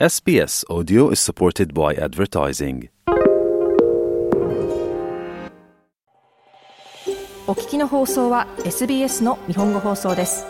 [0.00, 2.88] SBS Audio is supported by advertising.
[7.46, 10.46] お聞きの放送は SBS の日本語放送です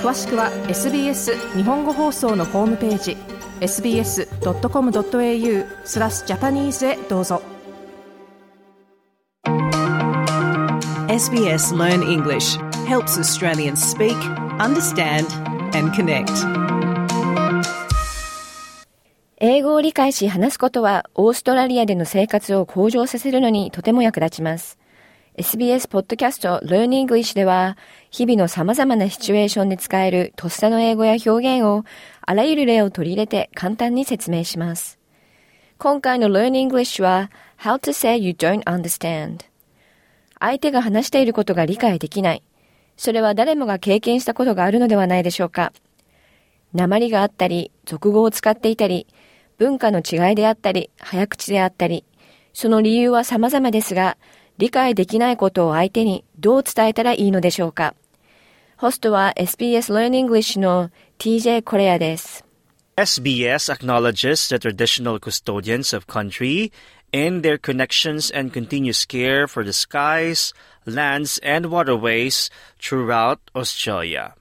[0.00, 3.18] 詳しくは SBS 日本語放送のホームページ
[3.60, 7.42] sbs.com.au スラスジャパニーズへどうぞ
[11.08, 14.16] SBS Learn English helps Australians speak,
[14.58, 15.26] understand,
[15.76, 16.61] and connect.
[19.44, 24.78] 英語を理解し話すことはオーストラリアでの生活を向上させるのにとても役立ちます。
[25.36, 27.76] SBS ポッドキャスト Learn English では
[28.12, 31.84] 日々の様々なシチュエーションで使えるとっさの英語や表現を
[32.20, 35.00] あらゆる例を取り入れて簡単に説明します。
[35.76, 39.38] 今回の Learn English は How to say you don't understand
[40.38, 42.44] 相手が話していることが理解できない。
[42.96, 45.72] それは誰もが経験したことがあるのではないでしょうか。
[46.74, 49.06] 鉛があったり、俗語を使っていたり、
[49.62, 52.04] 文化の違いであったり、早口であったり、
[52.52, 54.16] その理由は様々ですが、
[54.58, 57.94] 理解できないことを相手にどう伝えたらいいのでしょうか。
[58.76, 62.44] ホストは SBS Learn English の TJ コレアです。
[62.96, 66.72] SBS acknowledges the traditional custodians of country
[67.14, 70.52] and their connections and continuous care for the skies,
[70.86, 72.50] lands, and waterways
[72.80, 74.34] throughout Australia.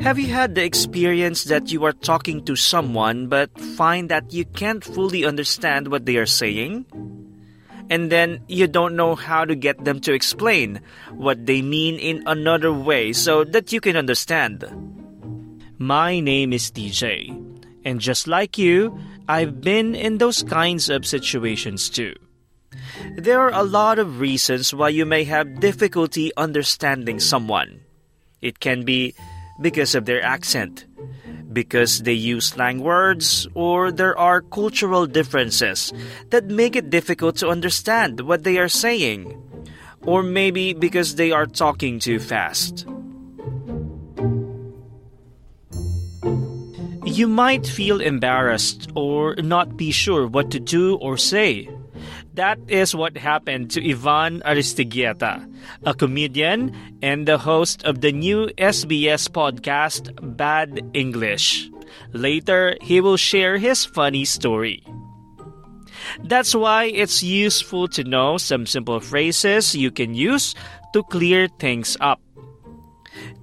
[0.00, 4.44] Have you had the experience that you are talking to someone but find that you
[4.44, 6.86] can't fully understand what they are saying?
[7.90, 12.22] And then you don't know how to get them to explain what they mean in
[12.26, 14.64] another way so that you can understand.
[15.78, 17.34] My name is TJ,
[17.84, 18.96] and just like you,
[19.28, 22.14] I've been in those kinds of situations too.
[23.16, 27.80] There are a lot of reasons why you may have difficulty understanding someone.
[28.40, 29.14] It can be
[29.60, 30.86] because of their accent,
[31.52, 35.92] because they use slang words, or there are cultural differences
[36.30, 39.34] that make it difficult to understand what they are saying,
[40.02, 42.86] or maybe because they are talking too fast.
[47.04, 51.68] You might feel embarrassed or not be sure what to do or say.
[52.38, 55.42] That is what happened to Ivan Aristigueta,
[55.82, 56.70] a comedian
[57.02, 61.66] and the host of the new SBS podcast Bad English.
[62.14, 64.86] Later, he will share his funny story.
[66.22, 70.54] That's why it's useful to know some simple phrases you can use
[70.94, 72.22] to clear things up.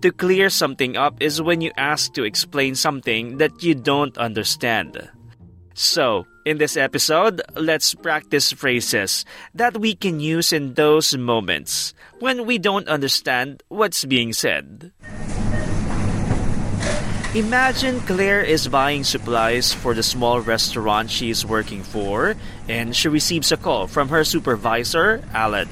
[0.07, 4.95] To clear something up is when you ask to explain something that you don't understand.
[5.73, 9.25] So, in this episode, let's practice phrases
[9.55, 14.93] that we can use in those moments when we don't understand what's being said.
[17.33, 22.35] Imagine Claire is buying supplies for the small restaurant she is working for,
[22.69, 25.67] and she receives a call from her supervisor, Alan.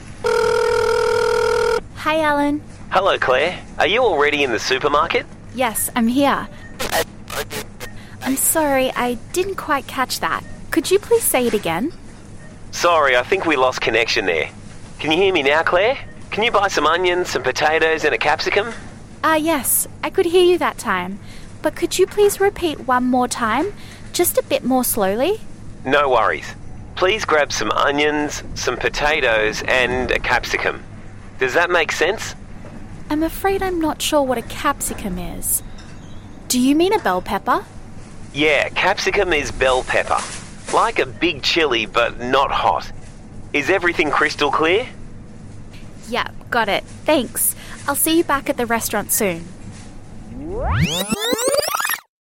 [1.95, 2.61] Hi, Alan.
[2.89, 3.63] Hello, Claire.
[3.79, 5.25] Are you already in the supermarket?
[5.55, 6.49] Yes, I'm here.
[6.91, 7.03] Uh,
[8.23, 10.43] I'm sorry, I didn't quite catch that.
[10.73, 11.93] Could you please say it again?
[12.71, 14.49] Sorry, I think we lost connection there.
[14.97, 15.99] Can you hear me now, Claire?
[16.31, 18.73] Can you buy some onions, some potatoes, and a capsicum?
[19.23, 21.19] Ah, yes, I could hear you that time.
[21.61, 23.71] But could you please repeat one more time?
[24.13, 25.41] Just a bit more slowly?
[25.85, 26.55] No worries.
[26.95, 30.83] Please grab some onions, some potatoes, and a capsicum.
[31.37, 32.33] Does that make sense?
[33.11, 35.61] I'm afraid I'm not sure what a capsicum is.
[36.47, 37.63] Do you mean a bell pepper?
[38.33, 40.17] Yeah, capsicum is bell pepper.
[40.73, 42.91] Like a big chili, but not hot.
[43.53, 44.87] Is everything crystal clear?
[46.09, 46.83] Yeah, got it.
[47.05, 47.55] Thanks.
[47.87, 49.45] I'll see you back at the restaurant soon.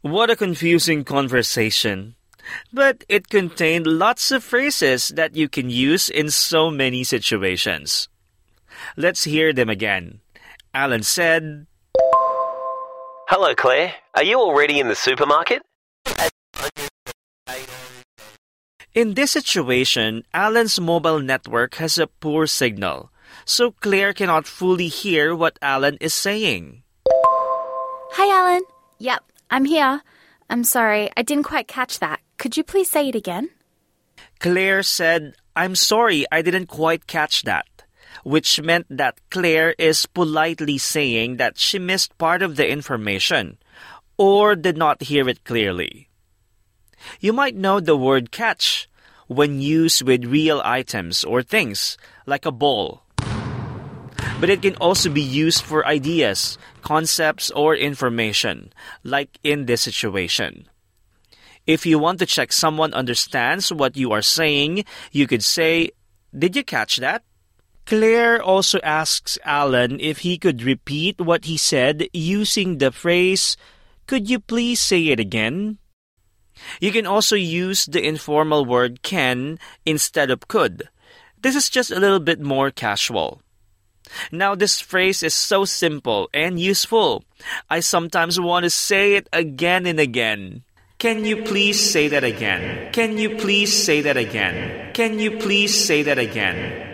[0.02, 2.16] What a confusing conversation.
[2.74, 8.10] But it contained lots of phrases that you can use in so many situations.
[8.98, 10.22] Let's hear them again.
[10.74, 11.68] Alan said,
[13.28, 13.94] Hello, Claire.
[14.16, 15.62] Are you already in the supermarket?
[19.00, 23.10] In this situation, Alan's mobile network has a poor signal,
[23.46, 26.84] so Claire cannot fully hear what Alan is saying.
[27.08, 28.64] Hi, Alan.
[28.98, 30.04] Yep, I'm here.
[30.50, 32.20] I'm sorry, I didn't quite catch that.
[32.38, 33.48] Could you please say it again?
[34.42, 37.72] Claire said, I'm sorry, I didn't quite catch that.
[38.26, 43.60] Which meant that Claire is politely saying that she missed part of the information
[44.18, 46.10] or did not hear it clearly.
[47.22, 48.89] You might know the word catch
[49.30, 53.06] when used with real items or things, like a ball.
[54.42, 58.74] But it can also be used for ideas, concepts, or information,
[59.04, 60.66] like in this situation.
[61.68, 65.92] If you want to check someone understands what you are saying, you could say,
[66.34, 67.22] Did you catch that?
[67.86, 73.58] Claire also asks Alan if he could repeat what he said using the phrase,
[74.08, 75.78] Could you please say it again?
[76.80, 80.90] You can also use the informal word can instead of could.
[81.42, 83.42] This is just a little bit more casual.
[84.32, 87.24] Now, this phrase is so simple and useful.
[87.70, 90.64] I sometimes want to say it again and again.
[90.98, 92.92] Can you please say that again?
[92.92, 94.92] Can you please say that again?
[94.94, 96.94] Can you please say that again?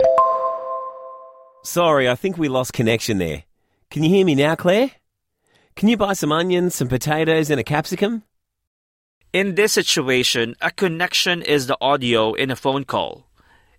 [1.64, 3.44] Sorry, I think we lost connection there.
[3.90, 4.92] Can you hear me now, Claire?
[5.76, 8.22] Can you buy some onions, some potatoes, and a capsicum?
[9.36, 13.28] In this situation, a connection is the audio in a phone call.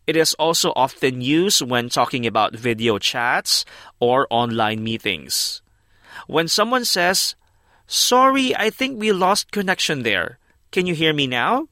[0.07, 3.65] It is also often used when talking about video chats
[3.99, 5.63] or online meetings.
[6.27, 7.37] When someone says,
[7.87, 10.37] Sorry, I think we lost connection there.
[10.73, 11.69] Can you hear me now?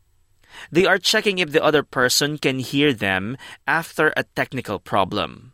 [0.72, 5.52] They are checking if the other person can hear them after a technical problem.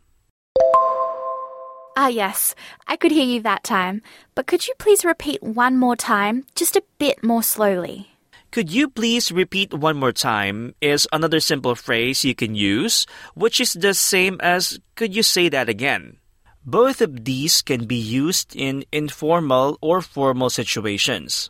[1.97, 2.55] Ah, yes,
[2.87, 4.01] I could hear you that time.
[4.35, 8.10] But could you please repeat one more time, just a bit more slowly?
[8.51, 10.75] Could you please repeat one more time?
[10.81, 15.47] Is another simple phrase you can use, which is the same as could you say
[15.47, 16.17] that again?
[16.65, 21.49] Both of these can be used in informal or formal situations.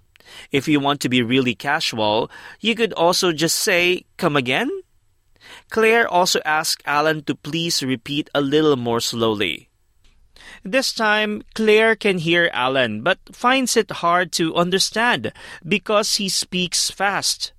[0.51, 4.69] If you want to be really casual, you could also just say, Come again?
[5.71, 9.70] Claire also asked Alan to please repeat a little more slowly.
[10.63, 15.33] This time, Claire can hear Alan but finds it hard to understand
[15.67, 17.53] because he speaks fast.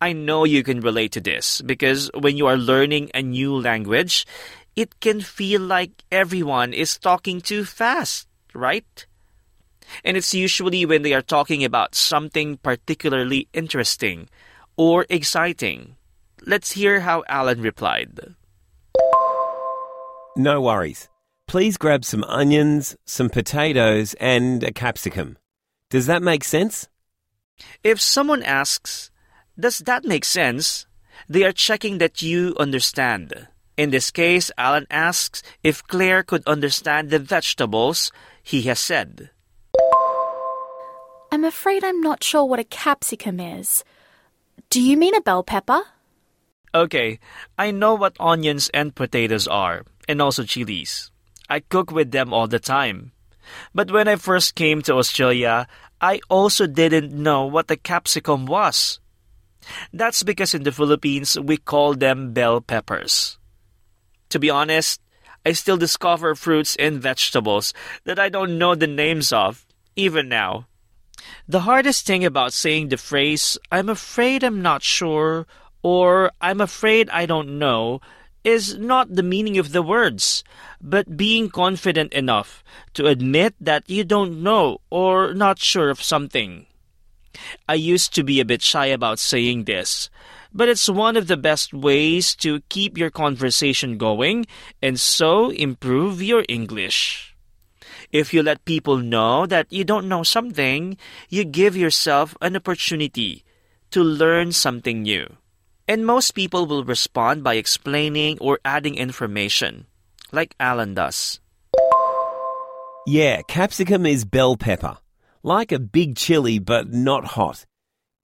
[0.00, 4.26] I know you can relate to this because when you are learning a new language,
[4.74, 9.06] it can feel like everyone is talking too fast, right?
[10.02, 14.30] And it's usually when they are talking about something particularly interesting
[14.76, 15.96] or exciting.
[16.46, 18.34] Let's hear how Alan replied.
[20.36, 21.10] No worries.
[21.50, 25.36] Please grab some onions, some potatoes, and a capsicum.
[25.88, 26.86] Does that make sense?
[27.82, 29.10] If someone asks,
[29.58, 30.86] Does that make sense?
[31.28, 33.48] they are checking that you understand.
[33.76, 38.12] In this case, Alan asks if Claire could understand the vegetables
[38.44, 39.30] he has said.
[41.32, 43.82] I'm afraid I'm not sure what a capsicum is.
[44.70, 45.82] Do you mean a bell pepper?
[46.72, 47.18] Okay,
[47.58, 51.09] I know what onions and potatoes are, and also chilies.
[51.50, 53.10] I cook with them all the time.
[53.74, 55.66] But when I first came to Australia,
[56.00, 59.00] I also didn't know what a capsicum was.
[59.92, 63.36] That's because in the Philippines we call them bell peppers.
[64.30, 65.02] To be honest,
[65.44, 67.74] I still discover fruits and vegetables
[68.04, 69.66] that I don't know the names of,
[69.96, 70.66] even now.
[71.48, 75.46] The hardest thing about saying the phrase, I'm afraid I'm not sure,
[75.82, 78.00] or I'm afraid I don't know,
[78.44, 80.44] is not the meaning of the words,
[80.80, 82.64] but being confident enough
[82.94, 86.66] to admit that you don't know or not sure of something.
[87.68, 90.10] I used to be a bit shy about saying this,
[90.52, 94.46] but it's one of the best ways to keep your conversation going
[94.82, 97.36] and so improve your English.
[98.10, 100.96] If you let people know that you don't know something,
[101.28, 103.44] you give yourself an opportunity
[103.92, 105.36] to learn something new.
[105.90, 109.86] And most people will respond by explaining or adding information,
[110.30, 111.40] like Alan does.
[113.08, 114.98] Yeah, capsicum is bell pepper.
[115.42, 117.66] Like a big chili, but not hot.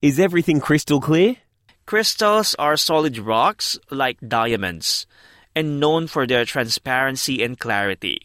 [0.01, 1.39] Is everything crystal clear?
[1.87, 5.09] Crystals are solid rocks like diamonds
[5.57, 8.21] and known for their transparency and clarity.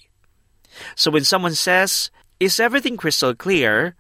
[0.96, 3.96] So when someone says, Is everything crystal clear?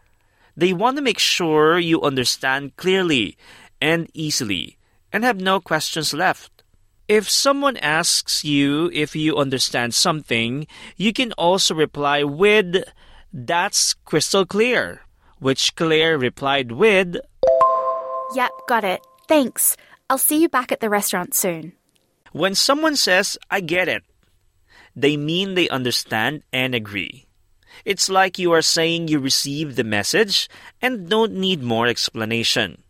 [0.55, 3.37] they want to make sure you understand clearly
[3.81, 4.77] and easily
[5.11, 6.63] and have no questions left.
[7.07, 12.83] If someone asks you if you understand something, you can also reply with,
[13.33, 15.01] That's crystal clear,
[15.39, 17.17] which Claire replied with,
[18.33, 19.01] Yep, got it.
[19.27, 19.75] Thanks.
[20.09, 21.73] I'll see you back at the restaurant soon.
[22.31, 24.03] When someone says, I get it,
[24.95, 27.25] they mean they understand and agree.
[27.83, 30.49] It's like you are saying you received the message
[30.81, 32.83] and don't need more explanation.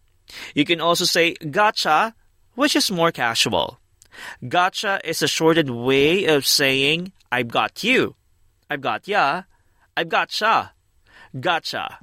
[0.53, 2.13] You can also say gotcha,
[2.55, 3.79] which is more casual.
[4.47, 8.15] Gotcha is a shortened way of saying I've got you.
[8.69, 9.43] I've got ya.
[9.95, 10.73] I've gotcha.
[11.39, 11.99] Gotcha.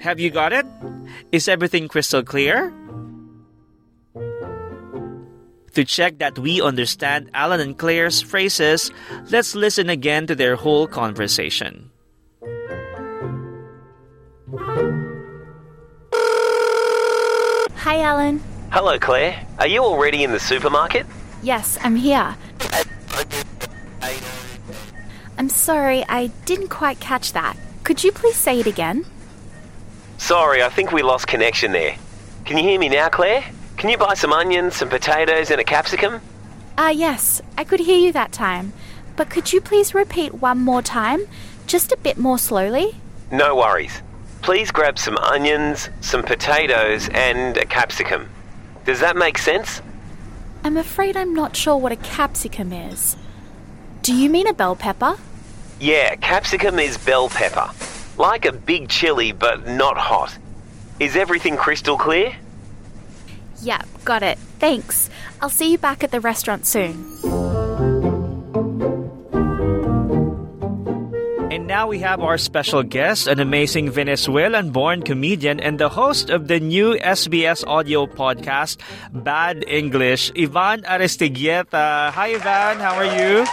[0.00, 0.66] Have you got it?
[1.32, 2.72] Is everything crystal clear?
[5.74, 8.90] To check that we understand Alan and Claire's phrases,
[9.30, 11.89] let's listen again to their whole conversation.
[17.80, 18.42] Hi, Alan.
[18.72, 19.46] Hello, Claire.
[19.58, 21.06] Are you already in the supermarket?
[21.42, 22.36] Yes, I'm here.
[25.38, 27.56] I'm sorry, I didn't quite catch that.
[27.82, 29.06] Could you please say it again?
[30.18, 31.96] Sorry, I think we lost connection there.
[32.44, 33.42] Can you hear me now, Claire?
[33.78, 36.20] Can you buy some onions, some potatoes, and a capsicum?
[36.76, 38.74] Ah, yes, I could hear you that time.
[39.16, 41.20] But could you please repeat one more time?
[41.66, 43.00] Just a bit more slowly?
[43.32, 44.02] No worries.
[44.42, 48.28] Please grab some onions, some potatoes, and a capsicum.
[48.84, 49.82] Does that make sense?
[50.64, 53.16] I'm afraid I'm not sure what a capsicum is.
[54.02, 55.16] Do you mean a bell pepper?
[55.78, 57.70] Yeah, capsicum is bell pepper.
[58.16, 60.36] Like a big chili, but not hot.
[60.98, 62.34] Is everything crystal clear?
[63.62, 64.38] Yep, got it.
[64.58, 65.10] Thanks.
[65.40, 67.49] I'll see you back at the restaurant soon.
[71.70, 76.48] Now we have our special guest, an amazing Venezuelan born comedian and the host of
[76.48, 78.78] the new SBS audio podcast,
[79.12, 82.10] Bad English, Ivan Aristigueta.
[82.10, 82.80] Hi, Ivan.
[82.82, 83.44] How are you?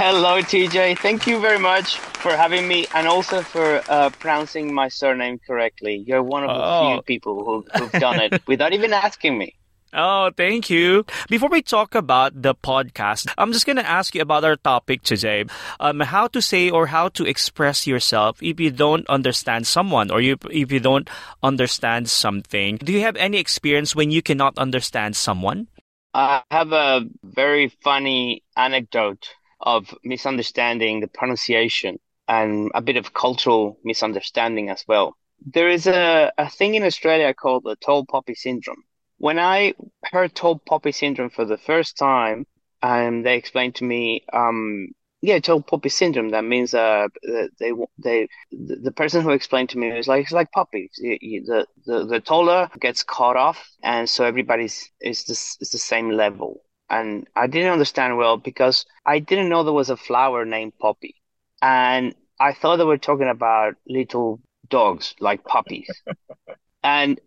[0.00, 0.98] Hello, TJ.
[0.98, 5.96] Thank you very much for having me and also for uh, pronouncing my surname correctly.
[6.06, 6.92] You're one of the Oh.
[6.94, 9.54] few people who, who've done it without even asking me.
[9.96, 11.06] Oh, thank you.
[11.28, 15.02] Before we talk about the podcast, I'm just going to ask you about our topic
[15.04, 15.44] today.
[15.78, 20.20] Um, how to say or how to express yourself if you don't understand someone or
[20.20, 21.08] you, if you don't
[21.44, 22.78] understand something.
[22.78, 25.68] Do you have any experience when you cannot understand someone?
[26.12, 29.28] I have a very funny anecdote
[29.60, 35.16] of misunderstanding the pronunciation and a bit of cultural misunderstanding as well.
[35.46, 38.82] There is a, a thing in Australia called the tall poppy syndrome.
[39.24, 39.72] When I
[40.12, 42.44] heard tall poppy syndrome for the first time,
[42.82, 44.88] and they explained to me, um,
[45.22, 46.28] yeah, tall poppy syndrome.
[46.28, 47.08] That means uh,
[47.58, 50.90] they they the, person who explained to me was like it's like puppies.
[51.00, 56.10] The the the taller gets cut off, and so everybody's is this is the same
[56.10, 56.60] level.
[56.90, 61.14] And I didn't understand well because I didn't know there was a flower named poppy,
[61.62, 65.88] and I thought they were talking about little dogs like puppies.
[66.84, 67.18] And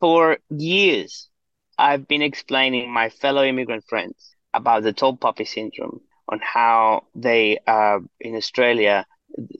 [0.00, 1.28] for years,
[1.78, 7.58] I've been explaining my fellow immigrant friends about the tall poppy syndrome on how they
[7.66, 9.06] uh, in Australia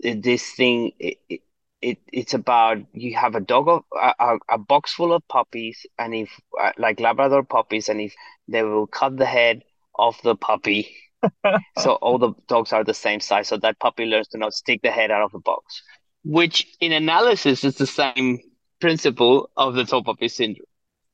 [0.02, 1.40] this thing it, it,
[1.82, 3.84] it it's about you have a dog of
[4.18, 8.14] a, a, box full of puppies and if uh, like Labrador puppies and if
[8.48, 9.62] they will cut the head
[9.98, 10.94] of the puppy.
[11.78, 14.80] So all the dogs are the same size so that puppy learns to not stick
[14.82, 15.82] the head out of the box.
[16.24, 18.38] Which in analysis is the same
[18.80, 20.66] principle of the tall poppy syndrome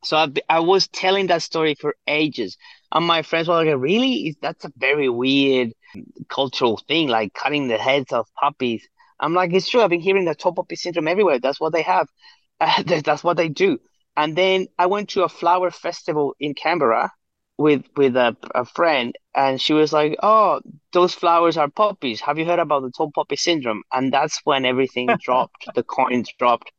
[0.05, 2.57] so I, I was telling that story for ages
[2.93, 4.37] and my friends were like really?
[4.43, 5.73] That's a very weird
[6.29, 8.87] cultural thing like cutting the heads of puppies.
[9.21, 11.83] I'm like it's true i've been hearing the top poppy syndrome everywhere that's what they
[11.83, 12.09] have
[12.61, 13.79] uh, that's what they do.
[14.17, 17.13] And then i went to a flower festival in canberra
[17.59, 20.61] with with a, a friend and she was like oh
[20.93, 23.83] those flowers are poppies have you heard about the top poppy syndrome?
[23.93, 26.73] And that's when everything dropped the coins dropped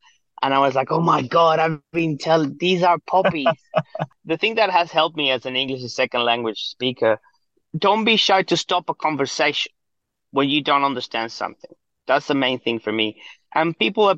[0.44, 3.64] and i was like oh my god i've been telling these are poppies
[4.26, 7.20] the thing that has helped me as an english as second language speaker
[7.78, 9.72] don't be shy to stop a conversation
[10.32, 11.72] when you don't understand something.
[12.08, 13.22] That's the main thing for me.
[13.54, 14.16] And people are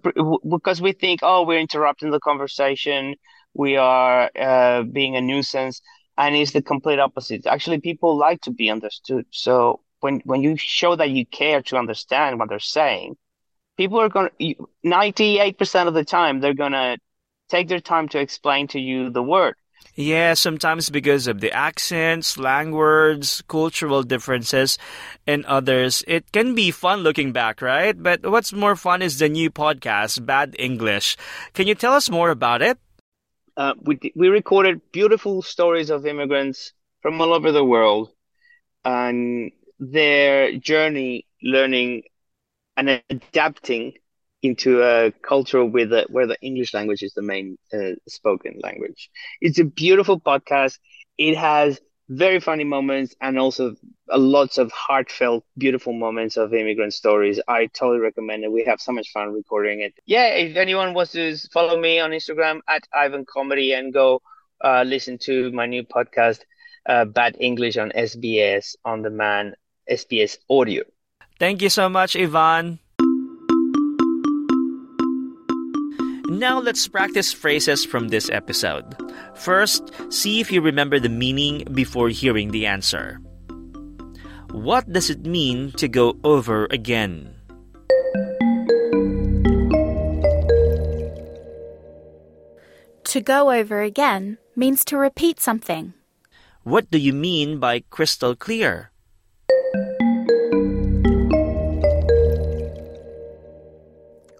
[0.49, 3.15] because we think oh we're interrupting the conversation.
[3.53, 5.81] We are uh, being a nuisance.
[6.17, 7.45] And it's the complete opposite.
[7.45, 9.25] Actually people like to be understood.
[9.31, 13.15] So when when you show that you care to understand what they're saying
[13.77, 14.55] people are going to
[14.85, 16.97] 98% of the time they're going to
[17.49, 19.55] take their time to explain to you the word
[19.95, 24.77] Yeah, sometimes because of the accents, slang words, cultural differences,
[25.27, 26.03] and others.
[26.07, 27.95] It can be fun looking back, right?
[27.95, 31.15] But what's more fun is the new podcast, Bad English.
[31.53, 32.77] Can you tell us more about it?
[33.57, 38.09] uh, we we recorded beautiful stories of immigrants from all over the world
[38.83, 42.03] and their journey learning
[42.77, 43.79] and adapting
[44.25, 49.09] into a culture with a, where the English language is the main uh, spoken language.
[49.41, 50.77] It's a beautiful podcast.
[51.17, 51.79] It has
[52.09, 53.75] very funny moments and also
[54.13, 57.41] lots of heartfelt, beautiful moments of immigrant stories.
[57.47, 58.51] I totally recommend it.
[58.51, 59.93] We have so much fun recording it.
[60.05, 64.21] Yeah, if anyone wants to follow me on Instagram at Ivan Comedy and go
[64.63, 66.39] uh, listen to my new podcast,
[66.87, 69.55] uh, Bad English on SBS on demand,
[69.89, 70.83] SBS Audio.
[71.37, 72.79] Thank you so much, Ivan.
[76.31, 78.95] Now let's practice phrases from this episode.
[79.35, 83.19] First, see if you remember the meaning before hearing the answer.
[84.51, 87.35] What does it mean to go over again?
[93.03, 95.93] To go over again means to repeat something.
[96.63, 98.91] What do you mean by crystal clear?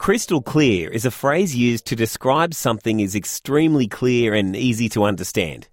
[0.05, 5.03] Crystal clear is a phrase used to describe something is extremely clear and easy to
[5.03, 5.67] understand.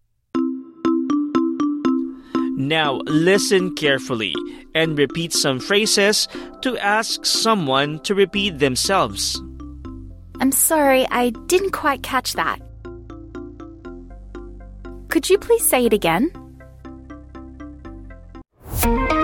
[2.56, 4.34] Now listen carefully
[4.74, 6.28] and repeat some phrases
[6.62, 9.38] to ask someone to repeat themselves.
[10.40, 12.58] I'm sorry, I didn't quite catch that.
[15.10, 16.32] Could you please say it again?“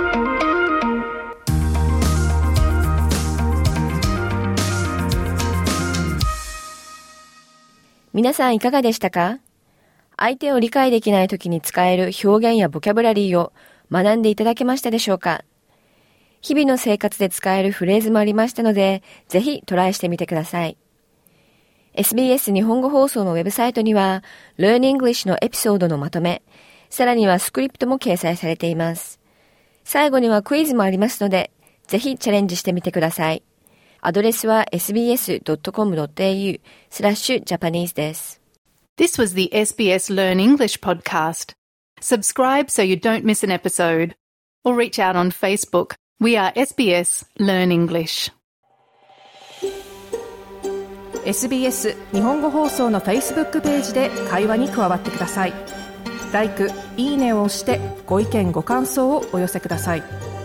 [8.18, 9.38] 皆さんいかがでしたか？
[10.16, 13.52] 相手を理解できない時に使える表現やボキャブラリーを
[13.92, 15.44] 学んでいただけましたでしょうか？
[16.40, 20.76] 日々の生活で使えるフレーズもありましたので、ぜひトライしてみてください。
[21.94, 24.24] SBS 日本語放送のウェブサイトには、
[24.58, 26.42] Learn English のエピソードのまとめ、
[26.90, 29.20] さらにはスクリプトも掲載されています。
[29.84, 31.52] 最後にはクイズもありますので、
[31.86, 33.44] ぜひチャレンジしてみてください。
[34.00, 38.40] アドレスは sbs.com.au スラッシュジャパニーズです。
[38.96, 41.54] This was the SBS Learn English podcast.
[42.00, 44.14] Subscribe so you don't miss an episode.
[44.64, 45.94] Or reach out on Facebook.
[46.20, 48.32] We are SBS Learn English.
[51.24, 55.52] SBS 日本語放送の Facebook ページで会話に加わってください。
[56.32, 60.37] LIKE、いいねを押してご意見ご感想をお寄せください。